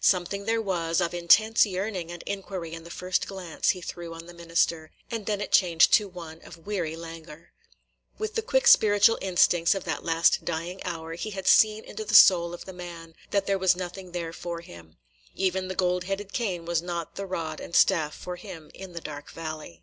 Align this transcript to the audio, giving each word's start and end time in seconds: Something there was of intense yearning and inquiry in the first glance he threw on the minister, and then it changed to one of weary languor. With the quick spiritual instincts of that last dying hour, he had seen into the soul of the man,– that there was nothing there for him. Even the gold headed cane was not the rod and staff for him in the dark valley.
Something 0.00 0.44
there 0.44 0.62
was 0.62 1.00
of 1.00 1.12
intense 1.14 1.66
yearning 1.66 2.12
and 2.12 2.22
inquiry 2.24 2.74
in 2.74 2.84
the 2.84 2.92
first 2.92 3.26
glance 3.26 3.70
he 3.70 3.80
threw 3.80 4.14
on 4.14 4.26
the 4.26 4.32
minister, 4.32 4.92
and 5.10 5.26
then 5.26 5.40
it 5.40 5.50
changed 5.50 5.92
to 5.94 6.06
one 6.06 6.40
of 6.42 6.64
weary 6.64 6.94
languor. 6.94 7.50
With 8.16 8.36
the 8.36 8.40
quick 8.42 8.68
spiritual 8.68 9.18
instincts 9.20 9.74
of 9.74 9.82
that 9.86 10.04
last 10.04 10.44
dying 10.44 10.80
hour, 10.84 11.14
he 11.14 11.30
had 11.30 11.48
seen 11.48 11.82
into 11.84 12.04
the 12.04 12.14
soul 12.14 12.54
of 12.54 12.66
the 12.66 12.72
man,– 12.72 13.16
that 13.32 13.46
there 13.46 13.58
was 13.58 13.74
nothing 13.74 14.12
there 14.12 14.32
for 14.32 14.60
him. 14.60 14.96
Even 15.34 15.66
the 15.66 15.74
gold 15.74 16.04
headed 16.04 16.32
cane 16.32 16.64
was 16.66 16.80
not 16.80 17.16
the 17.16 17.26
rod 17.26 17.58
and 17.58 17.74
staff 17.74 18.14
for 18.14 18.36
him 18.36 18.70
in 18.72 18.92
the 18.92 19.00
dark 19.00 19.32
valley. 19.32 19.82